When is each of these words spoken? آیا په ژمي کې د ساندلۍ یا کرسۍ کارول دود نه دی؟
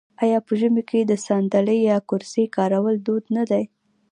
آیا 0.23 0.39
په 0.47 0.53
ژمي 0.59 0.83
کې 0.89 0.99
د 1.05 1.13
ساندلۍ 1.25 1.79
یا 1.91 1.97
کرسۍ 2.09 2.45
کارول 2.55 2.95
دود 3.05 3.23
نه 3.35 3.43
دی؟ 3.49 3.63